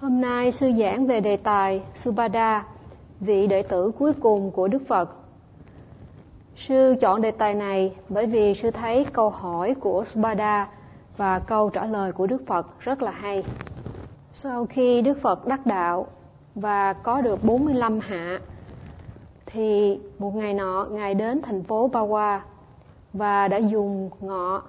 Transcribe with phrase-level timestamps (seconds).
[0.00, 2.64] Hôm nay sư giảng về đề tài Subhada,
[3.20, 5.10] vị đệ tử cuối cùng của Đức Phật.
[6.68, 10.68] Sư chọn đề tài này bởi vì sư thấy câu hỏi của Subhada
[11.16, 13.44] và câu trả lời của Đức Phật rất là hay.
[14.42, 16.06] Sau khi Đức Phật đắc đạo
[16.54, 18.38] và có được 45 hạ
[19.46, 22.38] thì một ngày nọ ngài đến thành phố Bawa
[23.12, 24.62] và đã dùng ngọ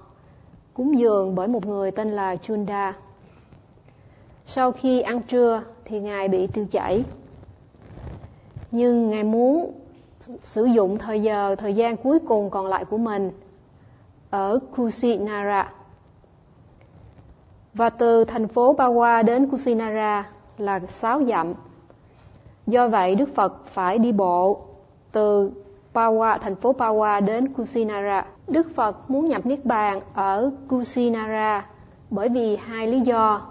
[0.73, 2.93] cúng dường bởi một người tên là Chunda.
[4.55, 7.04] Sau khi ăn trưa thì ngài bị tiêu chảy.
[8.71, 9.71] Nhưng ngài muốn
[10.54, 13.32] sử dụng thời giờ thời gian cuối cùng còn lại của mình
[14.29, 15.73] ở Kusinara.
[17.73, 21.54] Và từ thành phố Bawa đến Kusinara là 6 dặm.
[22.68, 24.59] Do vậy Đức Phật phải đi bộ
[25.11, 25.51] từ
[25.93, 28.25] Pawa, thành phố Pawa đến Kusinara.
[28.47, 31.65] Đức Phật muốn nhập Niết Bàn ở Kusinara
[32.09, 33.42] bởi vì hai lý do.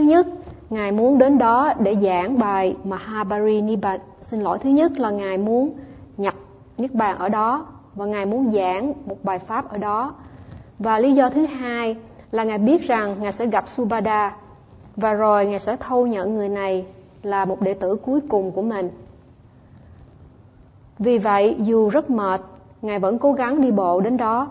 [0.00, 0.26] Thứ nhất,
[0.70, 4.02] Ngài muốn đến đó để giảng bài Mahabari Nibbana.
[4.30, 5.70] Xin lỗi, thứ nhất là Ngài muốn
[6.16, 6.34] nhập
[6.78, 10.14] Niết Bàn ở đó và Ngài muốn giảng một bài Pháp ở đó.
[10.78, 11.96] Và lý do thứ hai
[12.30, 14.36] là Ngài biết rằng Ngài sẽ gặp Subhada
[14.96, 16.86] và rồi Ngài sẽ thâu nhận người này
[17.22, 18.90] là một đệ tử cuối cùng của mình.
[20.98, 22.40] Vì vậy, dù rất mệt,
[22.82, 24.48] Ngài vẫn cố gắng đi bộ đến đó.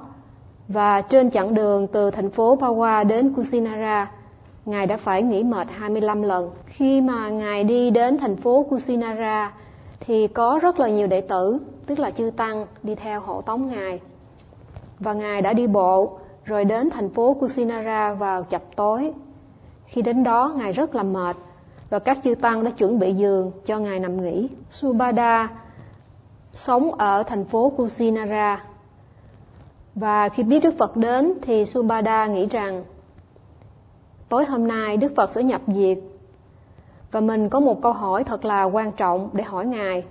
[0.67, 4.11] Và trên chặng đường từ thành phố Pawa đến Kusinara,
[4.69, 6.51] Ngài đã phải nghỉ mệt 25 lần.
[6.65, 9.53] Khi mà Ngài đi đến thành phố Kusinara,
[9.99, 13.67] thì có rất là nhiều đệ tử, tức là chư Tăng, đi theo hộ tống
[13.67, 13.99] Ngài.
[14.99, 19.13] Và Ngài đã đi bộ, rồi đến thành phố Kusinara vào chập tối.
[19.85, 21.35] Khi đến đó, Ngài rất là mệt,
[21.89, 24.49] và các chư Tăng đã chuẩn bị giường cho Ngài nằm nghỉ.
[24.69, 25.49] Subhada
[26.67, 28.63] sống ở thành phố Kusinara.
[29.95, 32.83] Và khi biết Đức Phật đến thì Subhada nghĩ rằng
[34.29, 35.97] tối hôm nay Đức Phật sẽ nhập diệt
[37.11, 40.03] và mình có một câu hỏi thật là quan trọng để hỏi Ngài.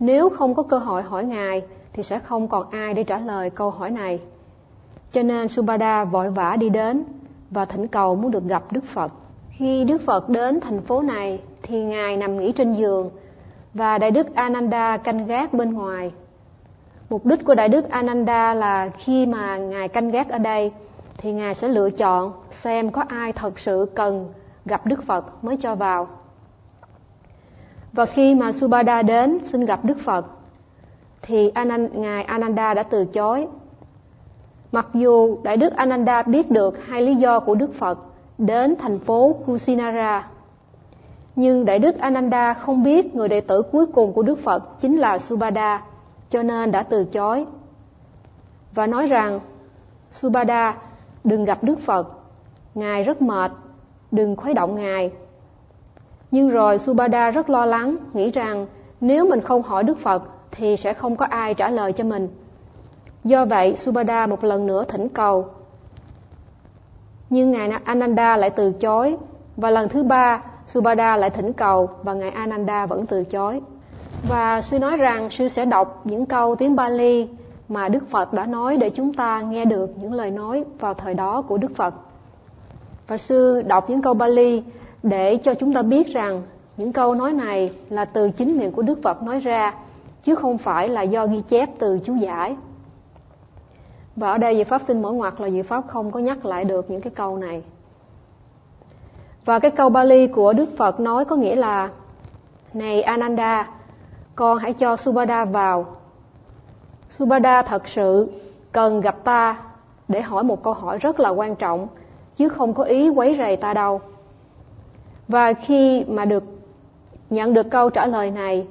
[0.00, 3.50] Nếu không có cơ hội hỏi Ngài, thì sẽ không còn ai để trả lời
[3.50, 4.20] câu hỏi này.
[5.12, 7.04] Cho nên Subhada vội vã đi đến
[7.50, 9.12] và thỉnh cầu muốn được gặp Đức Phật.
[9.50, 13.10] Khi Đức Phật đến thành phố này, thì Ngài nằm nghỉ trên giường
[13.74, 16.12] và Đại Đức Ananda canh gác bên ngoài.
[17.10, 20.72] Mục đích của Đại Đức Ananda là khi mà Ngài canh gác ở đây,
[21.16, 22.32] thì Ngài sẽ lựa chọn
[22.64, 24.32] xem có ai thật sự cần
[24.64, 26.08] gặp Đức Phật mới cho vào.
[27.92, 30.26] Và khi mà Subhada đến xin gặp Đức Phật
[31.22, 33.46] thì Anand, Ngài Ananda đã từ chối.
[34.72, 37.98] Mặc dù Đại Đức Ananda biết được hai lý do của Đức Phật
[38.38, 40.28] đến thành phố Kusinara
[41.36, 44.96] nhưng Đại Đức Ananda không biết người đệ tử cuối cùng của Đức Phật chính
[44.96, 45.82] là Subhada,
[46.30, 47.46] cho nên đã từ chối.
[48.74, 49.40] Và nói rằng,
[50.20, 50.76] Subhada,
[51.24, 52.15] đừng gặp Đức Phật,
[52.76, 53.52] Ngài rất mệt,
[54.12, 55.10] đừng khuấy động Ngài.
[56.30, 58.66] Nhưng rồi Subhada rất lo lắng, nghĩ rằng
[59.00, 62.28] nếu mình không hỏi Đức Phật thì sẽ không có ai trả lời cho mình.
[63.24, 65.46] Do vậy, Subhada một lần nữa thỉnh cầu.
[67.30, 69.16] Nhưng Ngài Ananda lại từ chối,
[69.56, 70.42] và lần thứ ba
[70.74, 73.60] Subhada lại thỉnh cầu và ngài Ananda vẫn từ chối.
[74.28, 77.28] Và sư nói rằng sư sẽ đọc những câu tiếng Bali
[77.68, 81.14] mà Đức Phật đã nói để chúng ta nghe được những lời nói vào thời
[81.14, 81.94] đó của Đức Phật.
[83.06, 84.62] Và sư đọc những câu Bali
[85.02, 86.42] để cho chúng ta biết rằng
[86.76, 89.74] những câu nói này là từ chính miệng của Đức Phật nói ra,
[90.24, 92.56] chứ không phải là do ghi chép từ chú giải.
[94.16, 96.64] Và ở đây Diệu Pháp xin mở ngoặt là Diệu Pháp không có nhắc lại
[96.64, 97.62] được những cái câu này.
[99.44, 101.90] Và cái câu Bali của Đức Phật nói có nghĩa là
[102.74, 103.68] Này Ananda,
[104.34, 105.86] con hãy cho Subhada vào.
[107.18, 108.32] Subhada thật sự
[108.72, 109.60] cần gặp ta
[110.08, 111.86] để hỏi một câu hỏi rất là quan trọng,
[112.36, 114.00] chứ không có ý quấy rầy ta đâu.
[115.28, 116.44] Và khi mà được
[117.30, 118.66] nhận được câu trả lời này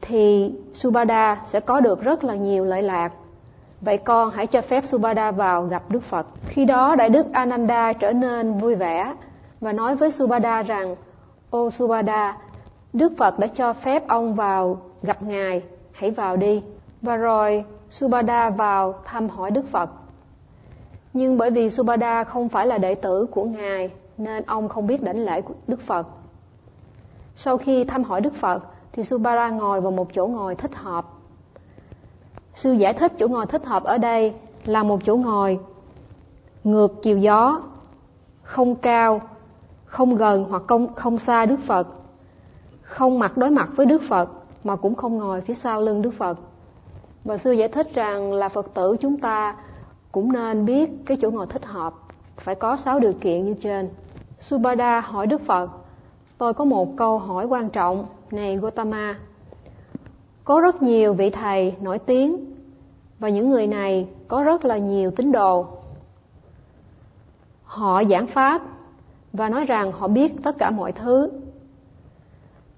[0.00, 3.12] thì Subhada sẽ có được rất là nhiều lợi lạc.
[3.80, 6.26] Vậy con hãy cho phép Subhada vào gặp Đức Phật.
[6.48, 9.14] Khi đó Đại Đức Ananda trở nên vui vẻ
[9.60, 10.96] và nói với Subhada rằng
[11.50, 12.36] Ô Subhada,
[12.92, 15.62] Đức Phật đã cho phép ông vào gặp Ngài,
[15.92, 16.62] hãy vào đi.
[17.02, 19.90] Và rồi Subhada vào thăm hỏi Đức Phật.
[21.12, 25.02] Nhưng bởi vì Subhada không phải là đệ tử của Ngài nên ông không biết
[25.02, 26.06] đảnh lễ của Đức Phật.
[27.36, 31.04] Sau khi thăm hỏi Đức Phật thì Subhada ngồi vào một chỗ ngồi thích hợp.
[32.54, 34.34] Sư giải thích chỗ ngồi thích hợp ở đây
[34.64, 35.58] là một chỗ ngồi
[36.64, 37.62] ngược chiều gió,
[38.42, 39.20] không cao
[39.88, 41.88] không gần hoặc không, không xa Đức Phật,
[42.82, 44.30] không mặt đối mặt với Đức Phật
[44.64, 46.38] mà cũng không ngồi phía sau lưng Đức Phật.
[47.24, 49.56] Và sư giải thích rằng là Phật tử chúng ta
[50.18, 51.94] cũng nên biết cái chỗ ngồi thích hợp,
[52.36, 53.88] phải có sáu điều kiện như trên.
[54.40, 55.70] Subhada hỏi Đức Phật,
[56.38, 59.18] tôi có một câu hỏi quan trọng này Gotama.
[60.44, 62.54] Có rất nhiều vị thầy nổi tiếng
[63.18, 65.66] và những người này có rất là nhiều tín đồ.
[67.64, 68.62] Họ giảng pháp
[69.32, 71.30] và nói rằng họ biết tất cả mọi thứ.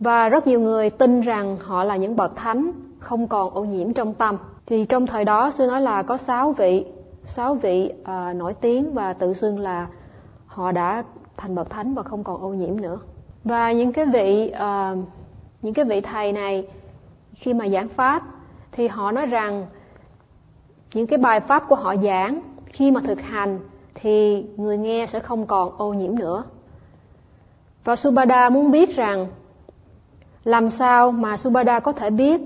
[0.00, 3.92] Và rất nhiều người tin rằng họ là những bậc thánh không còn ô nhiễm
[3.92, 4.36] trong tâm.
[4.66, 6.86] Thì trong thời đó sư nói là có sáu vị,
[7.36, 9.86] sáu vị uh, nổi tiếng và tự xưng là
[10.46, 11.02] họ đã
[11.36, 12.98] thành bậc thánh và không còn ô nhiễm nữa.
[13.44, 14.98] Và những cái vị uh,
[15.62, 16.68] những cái vị thầy này
[17.34, 18.22] khi mà giảng pháp
[18.72, 19.66] thì họ nói rằng
[20.94, 23.58] những cái bài pháp của họ giảng khi mà thực hành
[23.94, 26.44] thì người nghe sẽ không còn ô nhiễm nữa.
[27.84, 29.26] Và Subhada muốn biết rằng
[30.44, 32.40] làm sao mà Subhada có thể biết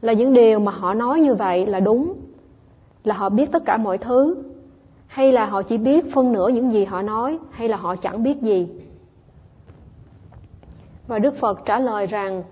[0.00, 2.14] là những điều mà họ nói như vậy là đúng,
[3.04, 4.36] là họ biết tất cả mọi thứ,
[5.06, 8.22] hay là họ chỉ biết phân nửa những gì họ nói, hay là họ chẳng
[8.22, 8.68] biết gì.
[11.06, 12.42] Và Đức Phật trả lời rằng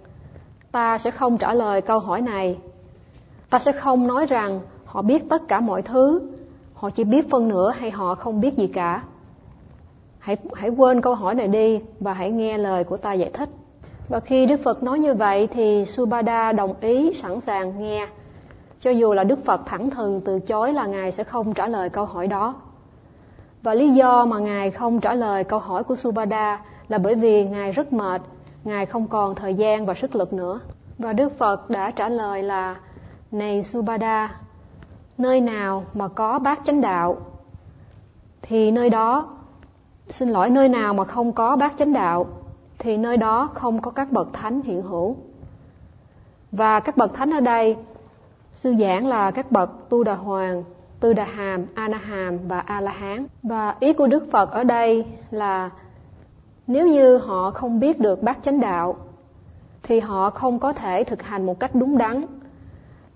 [0.73, 2.59] ta sẽ không trả lời câu hỏi này.
[3.51, 6.21] Ta sẽ không nói rằng họ biết tất cả mọi thứ,
[6.75, 9.03] họ chỉ biết phân nửa hay họ không biết gì cả.
[10.19, 13.49] Hãy hãy quên câu hỏi này đi và hãy nghe lời của ta giải thích.
[14.09, 18.07] Và khi Đức Phật nói như vậy thì Subhada đồng ý sẵn sàng nghe.
[18.83, 21.89] Cho dù là Đức Phật thẳng thừng từ chối là Ngài sẽ không trả lời
[21.89, 22.55] câu hỏi đó.
[23.63, 27.45] Và lý do mà Ngài không trả lời câu hỏi của Subhada là bởi vì
[27.45, 28.23] Ngài rất mệt,
[28.65, 30.61] Ngài không còn thời gian và sức lực nữa.
[30.99, 32.77] Và Đức Phật đã trả lời là
[33.31, 34.35] Này Subhada,
[35.19, 37.17] nơi nào mà có bát chánh đạo
[38.43, 39.29] thì nơi đó
[40.19, 42.27] xin lỗi nơi nào mà không có bát chánh đạo
[42.79, 45.17] thì nơi đó không có các bậc thánh hiện hữu
[46.53, 47.77] và các bậc thánh ở đây
[48.63, 50.65] sư giảng là các bậc tu đà hoàng
[51.01, 53.27] tư đà hàm a na hàm và a la hán.
[53.43, 55.71] Và ý của đức phật ở đây là
[56.67, 58.97] nếu như họ không biết được bát chánh đạo
[59.83, 62.25] thì họ không có thể thực hành một cách đúng đắn.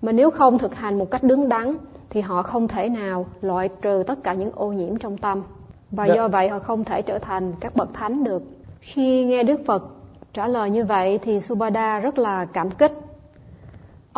[0.01, 1.77] Mà nếu không thực hành một cách đúng đắn
[2.09, 5.43] thì họ không thể nào loại trừ tất cả những ô nhiễm trong tâm.
[5.91, 6.15] Và dạ.
[6.15, 8.43] do vậy họ không thể trở thành các bậc thánh được.
[8.79, 9.83] Khi nghe đức phật
[10.33, 13.06] trả lời như vậy thì subhada rất là cảm kích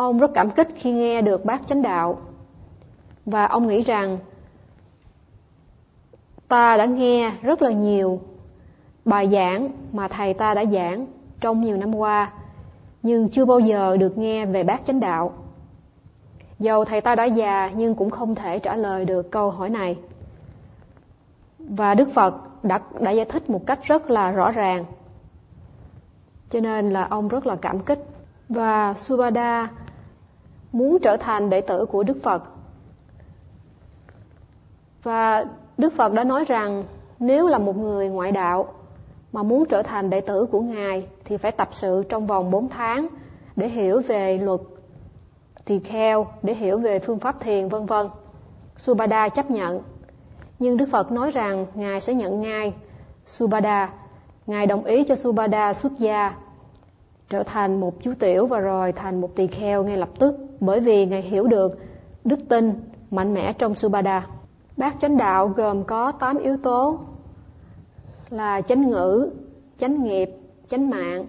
[0.00, 2.18] ông rất cảm kích khi nghe được bát chánh đạo.
[3.26, 4.18] Và ông nghĩ rằng,
[6.48, 8.20] ta đã nghe rất là nhiều
[9.04, 11.06] bài giảng mà thầy ta đã giảng
[11.40, 12.32] trong nhiều năm qua,
[13.02, 15.32] nhưng chưa bao giờ được nghe về bát chánh đạo.
[16.58, 19.96] Dầu thầy ta đã già, nhưng cũng không thể trả lời được câu hỏi này.
[21.58, 24.84] Và đức phật đã đã giải thích một cách rất là rõ ràng.
[26.50, 28.06] Cho nên là ông rất là cảm kích.
[28.48, 29.68] Và subhada
[30.72, 32.42] muốn trở thành đệ tử của đức phật.
[35.02, 35.44] Và
[35.78, 36.84] đức phật đã nói rằng,
[37.18, 38.66] nếu là một người ngoại đạo
[39.32, 42.68] mà muốn trở thành đệ tử của ngài thì phải tập sự trong vòng 4
[42.68, 43.06] tháng
[43.56, 44.60] để hiểu về luật
[45.64, 48.08] tỳ kheo, để hiểu về phương pháp thiền, vân vân.
[48.76, 49.82] Subhada chấp nhận.
[50.58, 52.72] Nhưng đức phật nói rằng ngài sẽ nhận ngay
[53.38, 53.92] subhada,
[54.46, 56.34] ngài đồng ý cho subhada xuất gia,
[57.28, 60.80] trở thành một chú tiểu và rồi thành một tỳ kheo ngay lập tức bởi
[60.80, 61.78] vì ngài hiểu được
[62.24, 62.72] đức tin
[63.10, 64.26] mạnh mẽ trong subhada.
[64.76, 66.98] Bát chánh đạo gồm có 8 yếu tố
[68.30, 69.30] là chánh ngữ,
[69.80, 70.30] chánh nghiệp,
[70.70, 71.26] chánh mạng,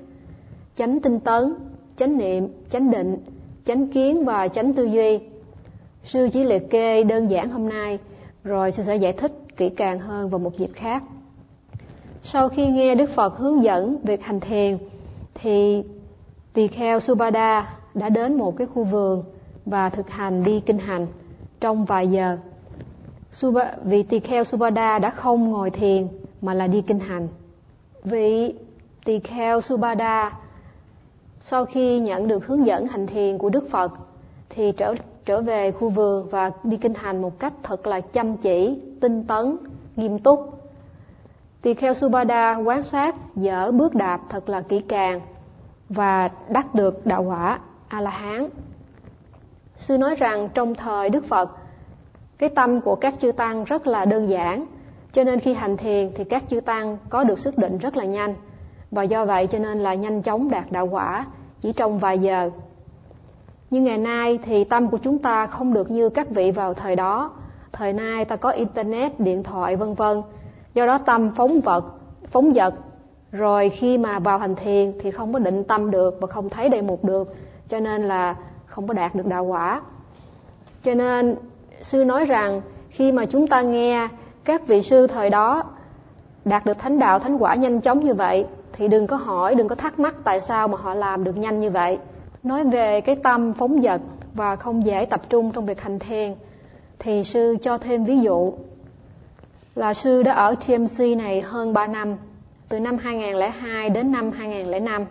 [0.77, 1.55] chánh tinh tấn,
[1.99, 3.17] chánh niệm, chánh định,
[3.65, 5.19] chánh kiến và chánh tư duy.
[6.13, 7.99] Sư chỉ liệt kê đơn giản hôm nay,
[8.43, 11.03] rồi sư sẽ giải thích kỹ càng hơn vào một dịp khác.
[12.23, 14.77] Sau khi nghe đức phật hướng dẫn việc hành thiền,
[15.33, 15.83] thì
[16.53, 19.23] tỳ kheo subhada đã đến một cái khu vườn
[19.65, 21.07] và thực hành đi kinh hành
[21.59, 22.37] trong vài giờ.
[23.83, 26.07] Vị tỳ kheo subhada đã không ngồi thiền
[26.41, 27.27] mà là đi kinh hành.
[28.03, 28.55] Vị
[29.05, 30.39] tỳ kheo subhada
[31.51, 33.91] sau khi nhận được hướng dẫn hành thiền của Đức Phật
[34.49, 34.95] thì trở
[35.25, 39.23] trở về khu vườn và đi kinh hành một cách thật là chăm chỉ, tinh
[39.23, 39.57] tấn,
[39.95, 40.59] nghiêm túc.
[41.61, 45.21] Tỳ kheo Subhada quan sát dở bước đạp thật là kỹ càng
[45.89, 47.59] và đắc được đạo quả.
[47.91, 48.49] A-la-hán.
[49.87, 51.49] Sư nói rằng trong thời Đức Phật,
[52.37, 54.65] cái tâm của các chư tăng rất là đơn giản,
[55.13, 58.05] cho nên khi hành thiền thì các chư tăng có được sức định rất là
[58.05, 58.35] nhanh
[58.91, 61.25] và do vậy cho nên là nhanh chóng đạt đạo quả
[61.61, 62.49] chỉ trong vài giờ.
[63.69, 66.95] Nhưng ngày nay thì tâm của chúng ta không được như các vị vào thời
[66.95, 67.31] đó.
[67.71, 70.21] Thời nay ta có internet, điện thoại vân vân.
[70.73, 71.85] Do đó tâm phóng vật,
[72.31, 72.73] phóng vật
[73.31, 76.69] rồi khi mà vào hành thiền thì không có định tâm được và không thấy
[76.69, 77.35] đề mục được
[77.71, 78.35] cho nên là
[78.65, 79.81] không có đạt được đạo quả.
[80.83, 81.35] Cho nên
[81.91, 84.07] sư nói rằng khi mà chúng ta nghe
[84.43, 85.63] các vị sư thời đó
[86.45, 89.67] đạt được thánh đạo thánh quả nhanh chóng như vậy thì đừng có hỏi đừng
[89.67, 91.97] có thắc mắc tại sao mà họ làm được nhanh như vậy.
[92.43, 94.01] Nói về cái tâm phóng dật
[94.33, 96.35] và không dễ tập trung trong việc hành thiền
[96.99, 98.53] thì sư cho thêm ví dụ.
[99.75, 102.15] Là sư đã ở TMC này hơn 3 năm,
[102.69, 105.05] từ năm 2002 đến năm 2005.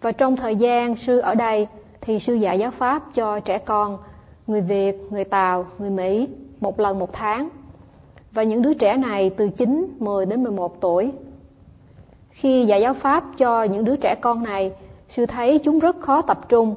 [0.00, 1.66] Và trong thời gian sư ở đây
[2.00, 3.98] thì sư dạy giáo pháp cho trẻ con,
[4.46, 6.28] người Việt, người Tàu, người Mỹ
[6.60, 7.48] một lần một tháng.
[8.32, 11.12] Và những đứa trẻ này từ 9, 10 đến 11 tuổi.
[12.30, 14.72] Khi dạy giáo pháp cho những đứa trẻ con này,
[15.16, 16.74] sư thấy chúng rất khó tập trung,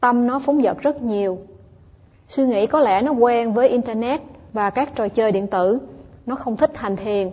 [0.00, 1.38] tâm nó phóng dật rất nhiều.
[2.28, 4.20] Sư nghĩ có lẽ nó quen với Internet
[4.52, 5.78] và các trò chơi điện tử,
[6.26, 7.30] nó không thích hành thiền,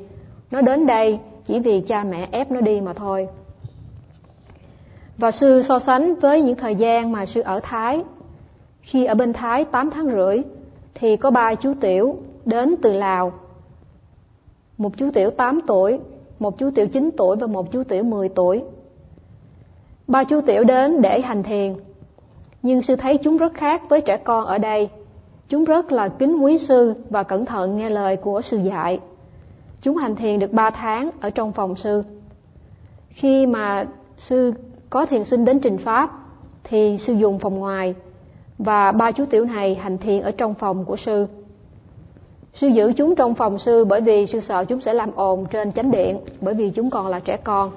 [0.51, 3.27] nó đến đây chỉ vì cha mẹ ép nó đi mà thôi.
[5.17, 8.03] Và sư so sánh với những thời gian mà sư ở Thái.
[8.81, 10.41] Khi ở bên Thái 8 tháng rưỡi
[10.95, 13.31] thì có ba chú tiểu đến từ Lào.
[14.77, 16.00] Một chú tiểu 8 tuổi,
[16.39, 18.63] một chú tiểu 9 tuổi và một chú tiểu 10 tuổi.
[20.07, 21.75] Ba chú tiểu đến để hành thiền,
[22.62, 24.89] nhưng sư thấy chúng rất khác với trẻ con ở đây.
[25.50, 29.00] Chúng rất là kính quý sư và cẩn thận nghe lời của sư dạy.
[29.81, 32.03] Chúng hành thiền được 3 tháng ở trong phòng sư.
[33.09, 33.86] Khi mà
[34.29, 34.53] sư
[34.89, 36.12] có thiền sinh đến trình pháp
[36.63, 37.96] thì sư dùng phòng ngoài
[38.58, 41.27] và ba chú tiểu này hành thiền ở trong phòng của sư.
[42.53, 45.72] Sư giữ chúng trong phòng sư bởi vì sư sợ chúng sẽ làm ồn trên
[45.72, 47.72] chánh điện bởi vì chúng còn là trẻ con.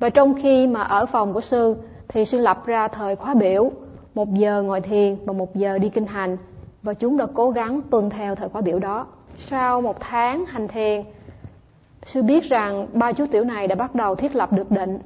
[0.00, 1.76] Và trong khi mà ở phòng của sư
[2.08, 3.70] thì sư lập ra thời khóa biểu
[4.14, 6.36] một giờ ngồi thiền và một giờ đi kinh hành
[6.82, 9.06] và chúng đã cố gắng tuân theo thời khóa biểu đó.
[9.50, 11.02] Sau một tháng hành thiền,
[12.12, 14.98] sư biết rằng ba chú tiểu này đã bắt đầu thiết lập được định.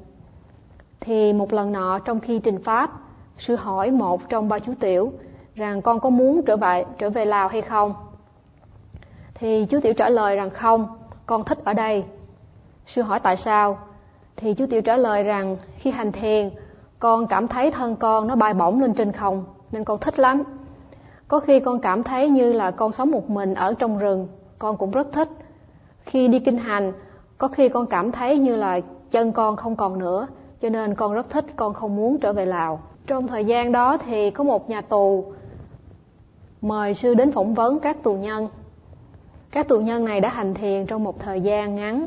[1.01, 2.91] Thì một lần nọ trong khi trình pháp,
[3.39, 5.13] sư hỏi một trong ba chú tiểu
[5.55, 7.95] rằng con có muốn trở về trở về Lào hay không?
[9.35, 10.87] Thì chú tiểu trả lời rằng không,
[11.27, 12.05] con thích ở đây.
[12.95, 13.79] Sư hỏi tại sao?
[14.37, 16.51] Thì chú tiểu trả lời rằng khi hành thiền,
[16.99, 20.43] con cảm thấy thân con nó bay bổng lên trên không nên con thích lắm.
[21.29, 24.29] Có khi con cảm thấy như là con sống một mình ở trong rừng,
[24.59, 25.29] con cũng rất thích.
[26.09, 26.93] Khi đi kinh hành,
[27.39, 30.27] có khi con cảm thấy như là chân con không còn nữa,
[30.61, 32.81] cho nên con rất thích, con không muốn trở về Lào.
[33.07, 35.33] Trong thời gian đó thì có một nhà tù
[36.63, 38.49] mời sư đến phỏng vấn các tù nhân.
[39.51, 42.07] Các tù nhân này đã hành thiền trong một thời gian ngắn.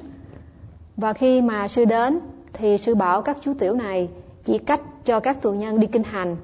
[0.97, 2.19] Và khi mà sư đến
[2.53, 4.09] thì sư bảo các chú tiểu này
[4.45, 6.37] chỉ cách cho các tù nhân đi kinh hành.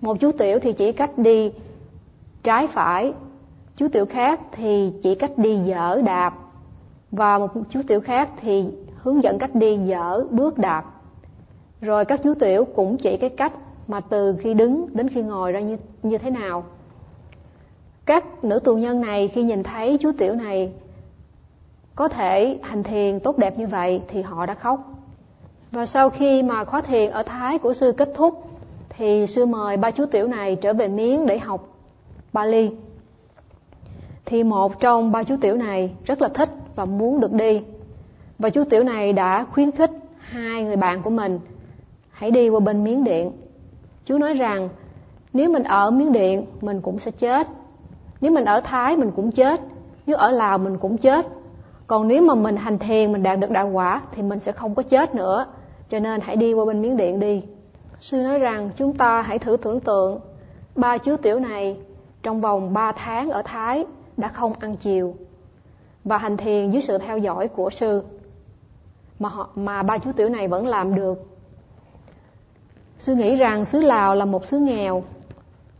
[0.00, 1.52] Một chú tiểu thì chỉ cách đi
[2.42, 3.12] trái phải,
[3.76, 6.34] chú tiểu khác thì chỉ cách đi dở đạp
[7.16, 8.64] và một chú tiểu khác thì
[8.96, 10.84] hướng dẫn cách đi dở bước đạp.
[11.80, 13.52] Rồi các chú tiểu cũng chỉ cái cách
[13.88, 16.64] mà từ khi đứng đến khi ngồi ra như như thế nào.
[18.06, 20.72] Các nữ tù nhân này khi nhìn thấy chú tiểu này
[21.94, 24.80] có thể hành thiền tốt đẹp như vậy thì họ đã khóc.
[25.72, 28.44] Và sau khi mà khóa thiền ở Thái của sư kết thúc
[28.88, 31.68] thì sư mời ba chú tiểu này trở về miếng để học
[32.32, 32.70] Bali.
[34.26, 37.62] Thì một trong ba chú tiểu này rất là thích và muốn được đi.
[38.38, 41.40] Và chú tiểu này đã khuyến khích hai người bạn của mình,
[42.10, 43.30] hãy đi qua bên Miến Điện.
[44.04, 44.68] Chú nói rằng,
[45.32, 47.48] nếu mình ở Miến Điện, mình cũng sẽ chết.
[48.20, 49.60] Nếu mình ở Thái, mình cũng chết.
[50.06, 51.26] Nếu ở Lào, mình cũng chết.
[51.86, 54.74] Còn nếu mà mình hành thiền, mình đạt được đạo quả, thì mình sẽ không
[54.74, 55.46] có chết nữa
[55.90, 57.42] cho nên hãy đi qua bên miếng điện đi
[58.00, 60.20] sư nói rằng, chúng ta hãy thử tưởng tượng,
[60.76, 61.76] ba chú tiểu này
[62.22, 63.84] trong vòng ba tháng ở thái
[64.16, 65.14] đã không ăn chiều
[66.04, 68.02] và hành thiền dưới sự theo dõi của sư
[69.18, 71.18] mà họ, mà ba chú tiểu này vẫn làm được
[72.98, 75.02] sư nghĩ rằng xứ lào là một xứ nghèo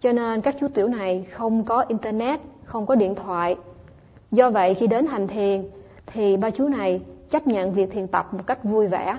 [0.00, 3.56] cho nên các chú tiểu này không có internet không có điện thoại
[4.30, 5.68] do vậy khi đến hành thiền
[6.06, 7.00] thì ba chú này
[7.30, 9.18] chấp nhận việc thiền tập một cách vui vẻ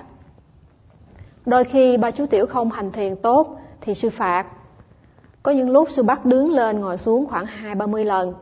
[1.46, 4.46] Đôi khi ba chú tiểu không hành thiền tốt thì sư phạt.
[5.42, 8.34] Có những lúc sư bắt đứng lên ngồi xuống khoảng hai ba mươi lần.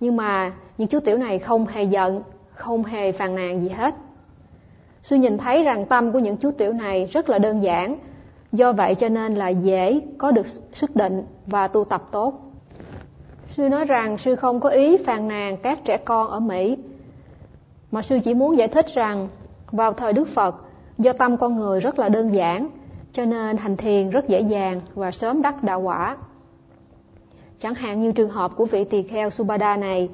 [0.00, 3.94] Nhưng mà những chú tiểu này không hề giận, không hề phàn nàn gì hết.
[5.02, 7.98] Sư nhìn thấy rằng tâm của những chú tiểu này rất là đơn giản,
[8.52, 10.46] do vậy cho nên là dễ có được
[10.80, 12.34] sức định và tu tập tốt.
[13.56, 16.76] Sư nói rằng sư không có ý phàn nàn các trẻ con ở Mỹ,
[17.90, 19.28] mà sư chỉ muốn giải thích rằng
[19.70, 20.54] vào thời Đức Phật,
[21.00, 22.68] Do tâm con người rất là đơn giản,
[23.12, 26.16] cho nên hành thiền rất dễ dàng và sớm đắc đạo quả.
[27.62, 30.08] Chẳng hạn như trường hợp của vị tỳ kheo Subhada này,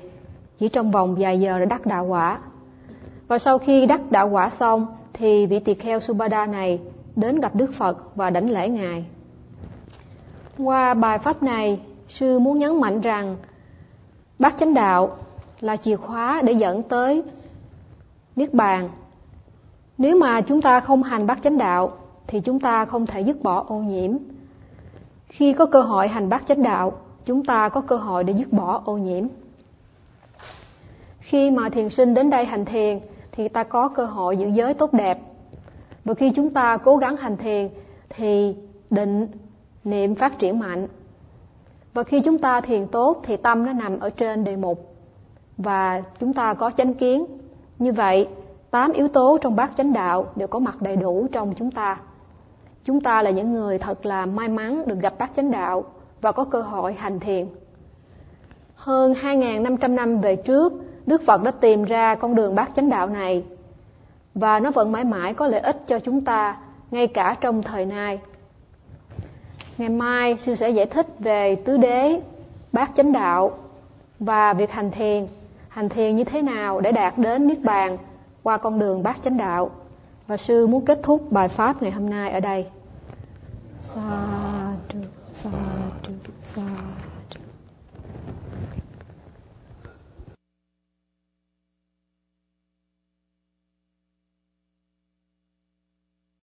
[0.59, 2.39] chỉ trong vòng vài giờ đã đắc đạo quả.
[3.29, 6.81] Và sau khi đắc đạo quả xong, thì vị tỳ kheo Subhada này
[7.17, 9.07] đến gặp Đức Phật và đảnh lễ Ngài.
[10.59, 13.37] Qua bài pháp này, sư muốn nhấn mạnh rằng
[14.39, 15.17] bát chánh đạo
[15.61, 17.23] là chìa khóa để dẫn tới
[18.37, 18.89] niết bàn
[19.99, 21.93] nếu mà chúng ta không hành bát chánh đạo
[22.27, 24.11] thì chúng ta không thể dứt bỏ ô nhiễm
[25.29, 26.93] khi có cơ hội hành bát chánh đạo
[27.27, 29.27] chúng ta có cơ hội để dứt bỏ ô nhiễm.
[31.19, 33.01] Khi mà thiền sinh đến đây hành thiền,
[33.33, 35.19] thì ta có cơ hội giữ giới tốt đẹp.
[36.05, 37.69] Và khi chúng ta cố gắng hành thiền,
[38.09, 38.57] thì
[38.91, 39.27] định
[39.85, 40.87] niệm phát triển mạnh.
[41.95, 44.95] Và khi chúng ta thiền tốt, thì tâm nó nằm ở trên đề mục.
[45.59, 47.27] Và chúng ta có chánh kiến.
[47.79, 48.29] Như vậy,
[48.71, 52.01] tám yếu tố trong bát chánh đạo đều có mặt đầy đủ trong chúng ta.
[52.85, 55.85] Chúng ta là những người thật là may mắn được gặp bát chánh đạo
[56.21, 57.47] và có cơ hội hành thiền
[58.75, 60.73] hơn 2.500 năm về trước
[61.07, 63.45] Đức Phật đã tìm ra con đường bát chánh đạo này
[64.35, 66.57] và nó vẫn mãi mãi có lợi ích cho chúng ta
[66.91, 68.19] ngay cả trong thời nay.
[69.79, 72.21] Ngày mai sư sẽ giải thích về tứ đế,
[72.73, 73.51] bát chánh đạo
[74.19, 75.27] và việc hành thiền.
[75.69, 77.99] Hành thiền như thế nào để đạt đến niết bàn
[78.43, 79.71] qua con đường bát chánh đạo.
[80.27, 82.67] Và sư muốn kết thúc bài pháp ngày hôm nay ở đây.
[83.95, 84.36] Sa